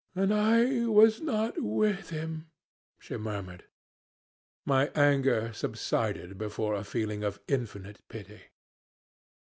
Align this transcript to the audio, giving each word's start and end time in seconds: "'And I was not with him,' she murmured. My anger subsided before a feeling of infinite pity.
"'And 0.15 0.33
I 0.33 0.87
was 0.87 1.21
not 1.21 1.61
with 1.61 2.09
him,' 2.09 2.49
she 2.97 3.17
murmured. 3.17 3.65
My 4.65 4.87
anger 4.95 5.53
subsided 5.53 6.39
before 6.39 6.73
a 6.73 6.83
feeling 6.83 7.23
of 7.23 7.39
infinite 7.47 8.01
pity. 8.09 8.41